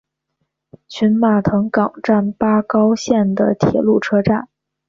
[0.87, 4.49] 群马藤冈站八高线的铁路车站。